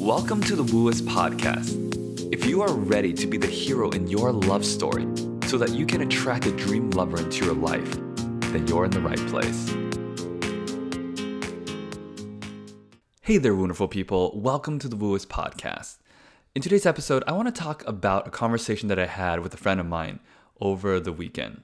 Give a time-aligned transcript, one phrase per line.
[0.00, 2.32] Welcome to the Wooist Podcast.
[2.32, 5.06] If you are ready to be the hero in your love story
[5.46, 7.98] so that you can attract a dream lover into your life,
[8.50, 9.68] then you're in the right place.
[13.20, 14.32] Hey there, wonderful people.
[14.40, 15.98] Welcome to the Wooist Podcast.
[16.54, 19.58] In today's episode, I want to talk about a conversation that I had with a
[19.58, 20.20] friend of mine
[20.62, 21.62] over the weekend.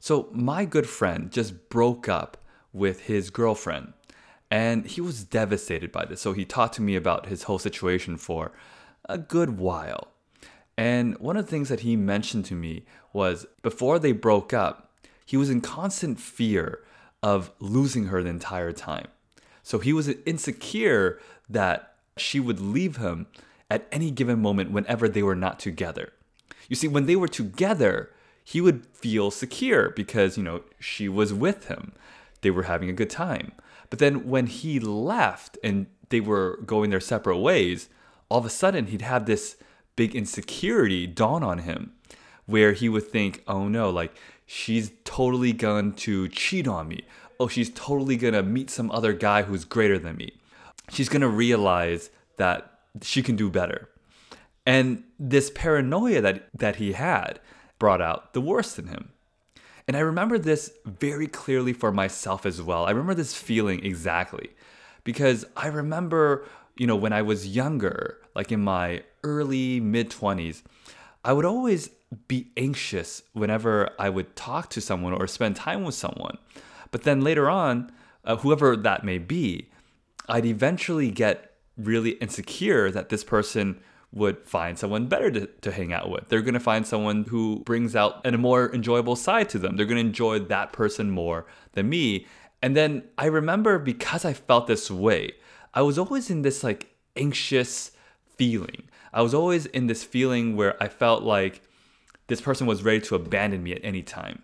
[0.00, 2.38] So, my good friend just broke up
[2.72, 3.92] with his girlfriend
[4.50, 6.20] and he was devastated by this.
[6.20, 8.52] So he talked to me about his whole situation for
[9.08, 10.08] a good while.
[10.76, 14.90] And one of the things that he mentioned to me was before they broke up,
[15.26, 16.80] he was in constant fear
[17.22, 19.08] of losing her the entire time.
[19.62, 23.26] So he was insecure that she would leave him
[23.70, 26.12] at any given moment whenever they were not together.
[26.68, 28.10] You see, when they were together,
[28.44, 31.92] he would feel secure because, you know, she was with him.
[32.40, 33.52] They were having a good time.
[33.90, 37.88] But then when he left and they were going their separate ways,
[38.28, 39.56] all of a sudden he'd have this
[39.96, 41.92] big insecurity dawn on him
[42.46, 44.14] where he would think, oh no, like
[44.46, 47.02] she's totally going to cheat on me.
[47.40, 50.32] Oh, she's totally going to meet some other guy who's greater than me.
[50.90, 53.88] She's going to realize that she can do better.
[54.66, 57.40] And this paranoia that, that he had
[57.78, 59.10] brought out the worst in him.
[59.88, 62.84] And I remember this very clearly for myself as well.
[62.84, 64.50] I remember this feeling exactly
[65.02, 66.44] because I remember,
[66.76, 70.62] you know, when I was younger, like in my early mid 20s,
[71.24, 71.88] I would always
[72.28, 76.36] be anxious whenever I would talk to someone or spend time with someone.
[76.90, 77.90] But then later on,
[78.24, 79.70] uh, whoever that may be,
[80.28, 83.80] I'd eventually get really insecure that this person
[84.12, 86.28] would find someone better to, to hang out with.
[86.28, 89.76] They're going to find someone who brings out a more enjoyable side to them.
[89.76, 92.26] They're going to enjoy that person more than me.
[92.62, 95.32] And then I remember because I felt this way,
[95.74, 97.92] I was always in this like anxious
[98.36, 98.88] feeling.
[99.12, 101.62] I was always in this feeling where I felt like
[102.28, 104.42] this person was ready to abandon me at any time.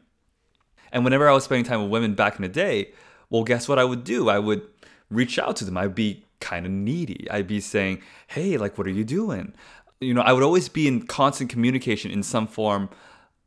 [0.92, 2.92] And whenever I was spending time with women back in the day,
[3.30, 4.28] well, guess what I would do?
[4.28, 4.62] I would
[5.10, 5.76] reach out to them.
[5.76, 7.26] I'd be kind of needy.
[7.30, 9.54] I'd be saying, hey, like, what are you doing?
[10.00, 12.90] You know, I would always be in constant communication in some form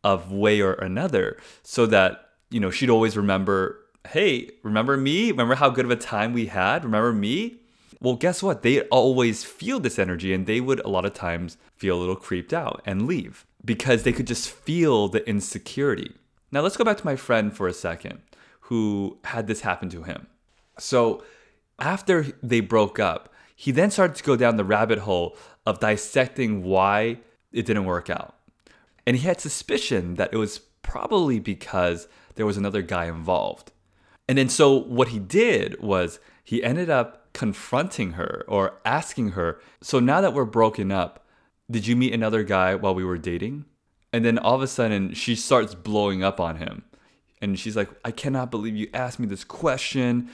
[0.04, 5.30] of way or another so that, you know, she'd always remember, hey, remember me?
[5.30, 6.84] Remember how good of a time we had?
[6.84, 7.60] Remember me?
[8.02, 8.64] Well, guess what?
[8.64, 12.16] They always feel this energy and they would a lot of times feel a little
[12.16, 16.14] creeped out and leave because they could just feel the insecurity.
[16.52, 18.22] Now, let's go back to my friend for a second
[18.62, 20.28] who had this happen to him.
[20.80, 21.24] So,
[21.80, 26.64] after they broke up, he then started to go down the rabbit hole of dissecting
[26.64, 27.20] why
[27.52, 28.36] it didn't work out.
[29.06, 33.72] And he had suspicion that it was probably because there was another guy involved.
[34.28, 39.60] And then so what he did was he ended up confronting her or asking her,
[39.82, 41.26] So now that we're broken up,
[41.70, 43.66] did you meet another guy while we were dating?
[44.14, 46.84] And then all of a sudden she starts blowing up on him.
[47.42, 50.30] And she's like, I cannot believe you asked me this question.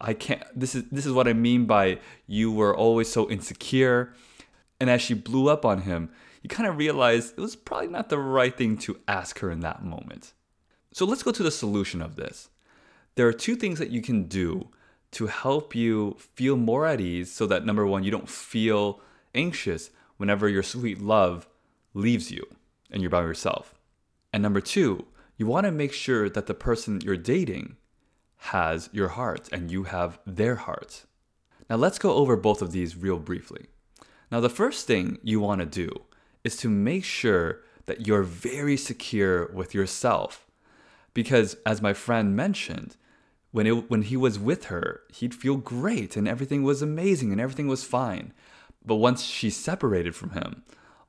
[0.00, 4.12] I can't this is this is what I mean by you were always so insecure.
[4.80, 6.10] And as she blew up on him,
[6.42, 9.60] he kind of realized it was probably not the right thing to ask her in
[9.60, 10.34] that moment.
[10.92, 12.50] So let's go to the solution of this.
[13.14, 14.68] There are two things that you can do
[15.12, 19.00] to help you feel more at ease so that number one, you don't feel
[19.34, 21.48] anxious whenever your sweet love
[21.94, 22.46] leaves you
[22.90, 23.74] and you're by yourself.
[24.32, 25.06] And number two,
[25.38, 27.76] you want to make sure that the person you're dating
[28.38, 31.04] has your heart and you have their heart.
[31.68, 33.66] Now, let's go over both of these real briefly.
[34.30, 35.90] Now, the first thing you want to do
[36.44, 40.46] is to make sure that you're very secure with yourself.
[41.14, 42.96] Because, as my friend mentioned,
[43.52, 47.40] when, it, when he was with her, he'd feel great and everything was amazing and
[47.40, 48.32] everything was fine.
[48.84, 50.62] But once she separated from him,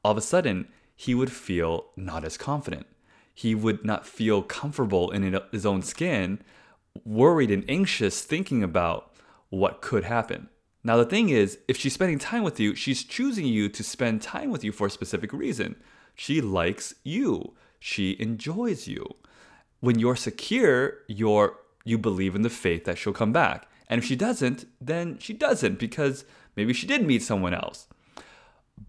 [0.04, 2.88] all of a sudden, he would feel not as confident.
[3.34, 6.42] He would not feel comfortable in his own skin
[7.06, 9.14] worried and anxious thinking about
[9.50, 10.50] what could happen.
[10.84, 14.22] Now, the thing is, if she's spending time with you, she's choosing you to spend
[14.22, 15.76] time with you for a specific reason.
[16.16, 19.06] She likes you, she enjoys you.
[19.80, 23.68] When you're secure, you're, you believe in the faith that she'll come back.
[23.90, 27.88] And if she doesn't, then she doesn't because maybe she did meet someone else.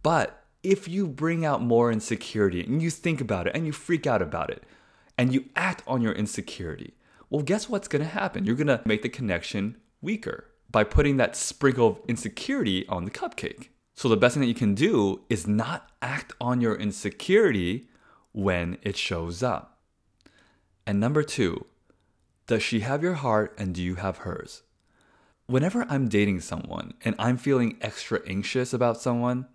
[0.02, 4.06] But if you bring out more insecurity and you think about it and you freak
[4.06, 4.64] out about it
[5.16, 6.94] and you act on your insecurity,
[7.30, 8.44] well, guess what's going to happen?
[8.44, 13.10] You're going to make the connection weaker by putting that sprinkle of insecurity on the
[13.10, 13.68] cupcake.
[13.94, 17.88] So, the best thing that you can do is not act on your insecurity
[18.32, 19.80] when it shows up.
[20.86, 21.66] And number two,
[22.46, 24.62] does she have your heart and do you have hers?
[25.48, 29.46] whenever I'm dating someone and I'm feeling extra anxious about someone,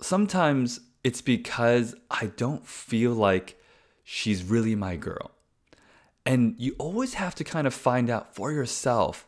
[0.00, 3.58] sometimes it's because I don't feel like
[4.02, 5.30] she's really my girl.
[6.26, 9.26] And you always have to kind of find out for yourself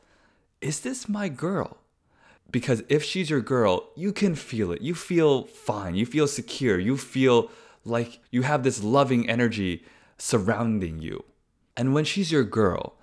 [0.62, 1.76] is this my girl?
[2.50, 4.80] Because if she's your girl, you can feel it.
[4.80, 5.94] You feel fine.
[5.94, 6.78] You feel secure.
[6.78, 7.50] You feel
[7.84, 9.84] like you have this loving energy
[10.16, 11.24] surrounding you.
[11.76, 12.94] And when she's your girl,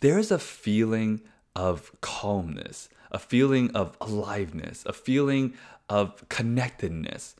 [0.00, 1.20] there's a feeling
[1.56, 5.54] of calmness, a feeling of aliveness, a feeling
[5.88, 7.34] of connectedness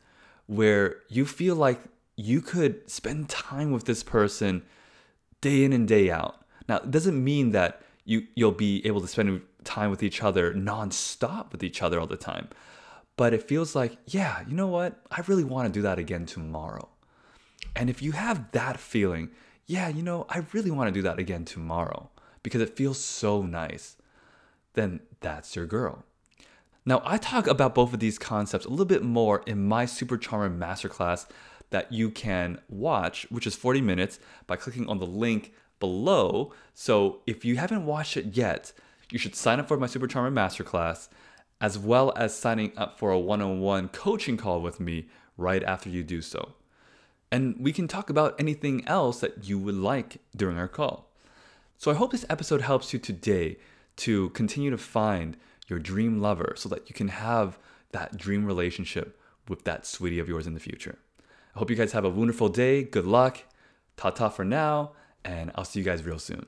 [0.47, 1.81] where you feel like
[2.17, 4.63] you could spend time with this person
[5.41, 6.45] day in and day out.
[6.69, 10.55] Now, it doesn't mean that you you'll be able to spend time with each other
[10.55, 12.49] nonstop with each other all the time.
[13.17, 15.01] But it feels like, yeah, you know what?
[15.11, 16.89] I really want to do that again tomorrow.
[17.77, 19.31] And if you have that feeling,
[19.67, 22.11] yeah, you know, I really want to do that again tomorrow
[22.43, 23.97] because it feels so nice,
[24.73, 26.05] then that's your girl.
[26.87, 30.17] Now, I talk about both of these concepts a little bit more in my Super
[30.17, 31.27] Charmer Masterclass
[31.71, 36.53] that you can watch, which is 40 minutes, by clicking on the link below.
[36.75, 38.73] So if you haven't watched it yet,
[39.11, 41.09] you should sign up for my Super Charmer Masterclass,
[41.61, 45.07] as well as signing up for a one on one coaching call with me
[45.37, 46.53] right after you do so.
[47.33, 51.11] And we can talk about anything else that you would like during our call.
[51.79, 53.57] So I hope this episode helps you today
[53.97, 55.37] to continue to find
[55.69, 57.59] your dream lover so that you can have
[57.93, 59.19] that dream relationship
[59.49, 60.99] with that sweetie of yours in the future.
[61.55, 62.83] I hope you guys have a wonderful day.
[62.85, 63.43] Good luck.
[63.97, 64.93] Ta ta for now,
[65.25, 66.47] and I'll see you guys real soon.